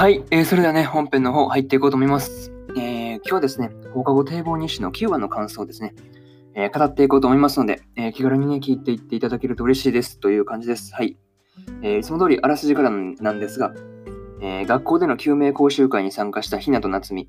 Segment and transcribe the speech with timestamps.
[0.00, 3.16] はい、えー、それではね、本編の方入っていこうと思いますえ。
[3.16, 5.94] 今日はですね、放課後堤防日誌の9話の感想ですね、
[6.54, 10.94] えー、語っていこうと思いますので、えー、気軽にね、聞いていっていただけると嬉しいですという感じです。
[10.94, 11.18] はい。
[11.82, 13.74] えー、いつも通りあらすじからなんですが、
[14.40, 17.28] えー学校での救命講習会に参加したひなと夏美。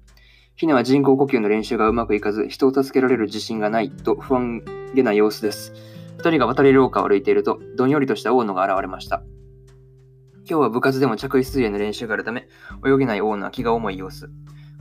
[0.56, 4.64] ひなは人工呼吸の練習がうまくいかず、人を助けられる自信がないと不安
[4.96, 5.74] げな様子です。
[6.20, 9.24] 二人が渡り廊下を歩いていると、どんよりとした大野が現れました。
[10.50, 12.48] 今日は部活でも着衣水泳の練習があるため、
[12.86, 14.30] 泳げない大野は気が重い様子。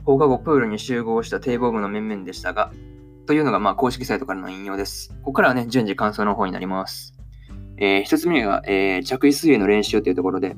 [0.03, 2.71] 放課後プールに集合した堤防部の面々でしたが、
[3.27, 5.09] というのがまあ公式サイトからの引用です。
[5.19, 7.13] ここからはね、順次感想の方になります。
[7.77, 10.55] えー、一つ目が、えー、着衣水泳の練習というところで、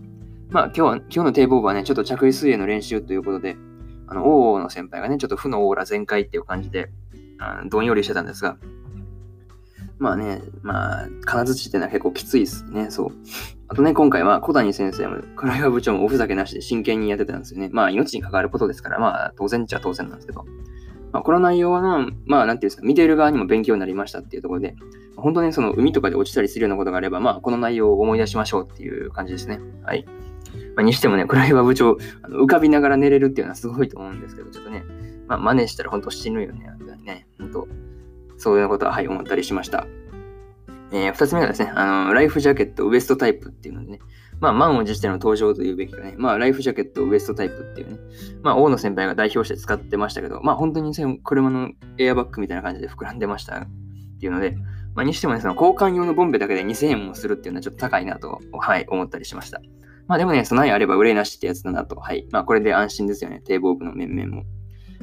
[0.50, 3.58] まあ今日、今日の堤防部はね、ちょっと着衣水泳の練習ということで、
[4.08, 6.90] あの、王の先輩がね、ちょっと負のオーラ全開っていう感じで、
[7.40, 8.58] あどんよりしてたんですが、
[10.00, 13.12] まあね、まあ、金槌ってのは結構きついですね、そう。
[13.73, 17.72] あとね、今回は小谷先生も、黒岩部長もおふざけなしで真剣にやってたんですよね。
[17.73, 20.45] まあ、命に関わることですから、まあ、当然っちゃ当然なんですけど。
[21.11, 21.81] まあ、この内容は、
[22.28, 24.75] まあ、なんていうんですか、見ている側にも勉強になりましたっていうところで、
[25.16, 29.59] 本当にその海とかで落ちたりするようなことがあれば、まあ、この内容を思い出しましょうっていう感じですね。
[29.84, 30.05] はい。
[30.75, 34.84] まあ、にしてもね、黒岩部長、あの浮かびながら寝れるっていうのはすごいと思うんですけど、ちょっとね、
[35.28, 36.69] まあ、真似したら本当死ぬよね。
[37.03, 37.67] ね、本当
[38.38, 39.88] そういうことは、はい、思ったりしました。
[40.94, 44.00] えー、二つ目がですね、あの、ライフジャケットウエストタイプっていうのでね、
[44.40, 48.00] まあ、満を持しての登場というべきかね、まあ、ライフジャケットウエストタイプっていうね、
[48.42, 50.94] まあ、大野先輩が代表して使ってましたけど、まあ、本当に
[51.24, 53.68] 車のエアバッグみたいな感じで膨らんでましたっ
[54.20, 54.56] ていうので、
[54.96, 59.62] まあ、にしてもね、その交換用のボンベだけで2000円もするっていうのはちょっと高いなと、はい、思ったりしました。
[60.08, 61.96] まあでもね、備えあれば憂いなしってやつだなと。
[61.96, 62.28] はい。
[62.32, 63.42] まあこれで安心ですよね。
[63.46, 64.44] 堤防部の面々も。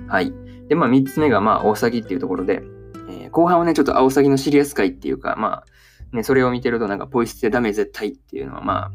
[0.08, 0.32] はい。
[0.68, 2.62] で、まあ3つ目がまあ大詐欺っていうところで、
[3.08, 5.64] え、後半はね、ちょっと青詐欺のシリアス会っていうか、まあ
[6.12, 8.90] ね、それを見てるとなんかポイ捨てダメ絶対っていうのはまあ、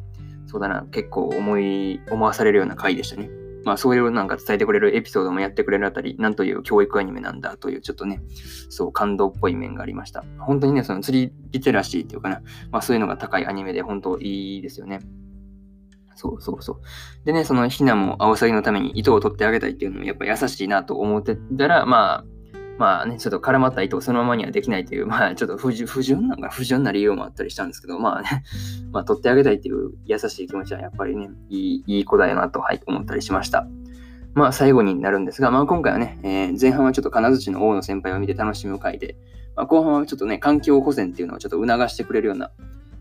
[0.47, 3.29] そうだな、結構思い、思わされるような回でしたね。
[3.65, 8.21] まあそういうなんか伝えてくれるエピソードもやってくれるあたり、なんという教育アニメなんだというちょっとね、
[8.69, 10.23] そう感動っぽい面がありました。
[10.39, 14.99] 本当にね、その釣りリテラシーっていうかな、まあそういうのが高いアニメで本当いいですよね。
[16.15, 17.25] そうそうそう。
[17.25, 22.25] でね、そのひなもアオサギのために糸を取ってあげたいっていうのもやっぱ優しいなと思ってたら、まあ、
[22.77, 28.43] まあね、ちょっと絡まった糸をそのままにはできないという、 まあちょっと不純不純なんか不純な理由もあったりしたんですけど、まあね、
[28.91, 33.67] まあ取ってあげたいという優しい気持ちはやっぱりね、いいいい子だよなと、はい、思ったりしました。
[34.33, 39.15] まあ最後になるんですが、まあ今回はね、えー、前半はちょっと金槌の王の先輩を見て楽しむ回で、
[39.55, 42.51] まあ、後半はちょっとね、環境保全っていうのをちょっと促してくれるような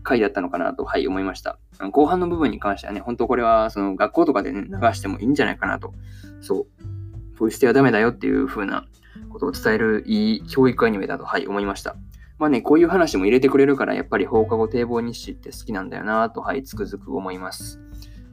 [0.03, 1.59] 回だったのかなと、はい、思いました。
[1.91, 5.93] 後半の部分に関してはね、本当これはその学校とかでね、流してもいいんじゃないかなと。
[6.39, 7.37] そう。
[7.37, 8.85] ポイ捨てはダメだよっていう風な
[9.29, 11.95] ことを伝えるいい教育アニメだと、はい、思いました。
[12.37, 17.79] まあね、こういう話も入れてくれるから、やっぱり放課後堤防日誌って好きなんだよなと、はい、つくづく思います。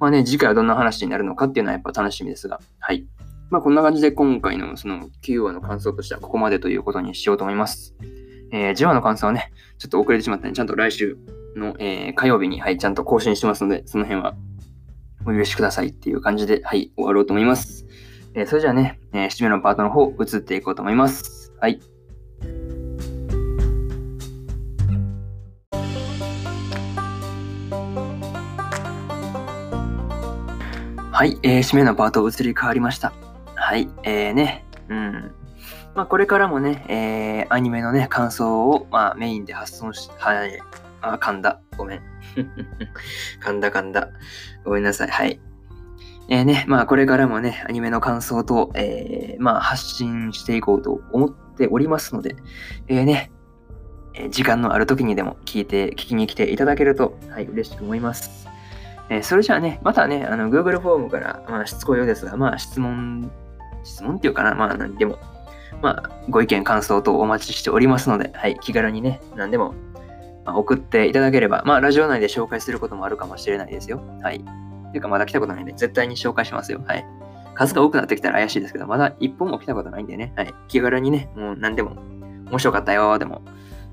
[0.01, 3.07] まあね、次回はどんな話になるのかっていうのはやっぱ楽しみですが、はい。
[3.51, 7.95] まあこんな感じで今回のその9話の感想としてはここまでということにしようと思います。
[8.51, 11.17] えー、10話の感想はね、ちょっと遅れてしまったので、ちゃんと来週
[11.55, 14.35] の、えー、火曜日に、はい、ちゃんと更新してますので、その辺は
[15.25, 17.87] お許しくださいっていう感じで、はい、終わろうと思います。
[18.35, 21.53] えー、それじゃあね、えー、締めのパートの方、移っていこうと思います。
[21.61, 21.81] はい。
[31.11, 33.13] はい、えー、締めのパート移り変わりました。
[33.55, 35.35] はい、えーね、うん。
[35.95, 40.59] まあ、これからもね、えー、アニメのね、感想を、まあ、メインで発送し、はい、
[41.03, 41.61] あ、噛んだ。
[41.77, 42.03] ごめん。
[43.45, 44.09] 噛んだ噛んだ。
[44.65, 45.09] ごめんなさい。
[45.09, 45.39] はい。
[46.33, 52.37] えー、ね、まあ、これからもね、アニメの感想と、えー、まあ、発信していこうと思っておりますので、
[52.89, 53.31] えー、ね、
[54.15, 58.49] え時間のある時にでも聞いて、聞きに来ていただけると、はい、嬉しく思います。
[59.11, 63.31] え、それじゃあね、またね、あの、Google フォームから、まあ、しつこいようですが、まあ、質問、
[63.85, 65.19] 質問っていうかな、まあ、何でも、
[65.83, 69.75] まあ、ご意見、感想とお待ちしておりますので、はい、気軽にね、何でも、
[70.47, 74.01] ま、送っていただければ、まあ、ラジオ内で紹介することもあるかもしれないですよ。
[74.23, 74.43] はい。
[74.93, 76.83] ていうか、まだ来たことないんで、絶対に紹介しますよ。
[76.87, 77.07] はい。
[77.55, 80.55] 数が多くなってきたら怪しいですけど、まだ一本も来たことないんでね、はい。
[80.69, 81.97] 気軽にね、もう何でも、
[82.51, 83.43] 面白かったよ、でも、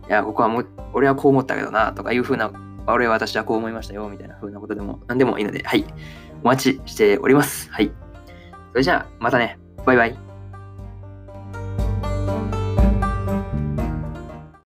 [0.07, 2.51] いや、ここはもう、俺はこう思ったけどな、とかいうふうな、
[2.88, 5.86] 俺は私はこう思いましたよ、みたいなふうなことでも、何でもいいので、はい。
[6.44, 7.69] お待ちしております。
[7.72, 7.92] はい。
[8.72, 9.60] それじゃあ、またね。
[9.86, 10.29] バイバイ。